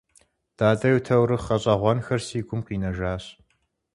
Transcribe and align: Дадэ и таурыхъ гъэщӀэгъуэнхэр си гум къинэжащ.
Дадэ 0.57 0.89
и 0.97 0.99
таурыхъ 1.05 1.45
гъэщӀэгъуэнхэр 1.47 2.21
си 2.27 2.39
гум 2.47 2.61
къинэжащ. 2.65 3.23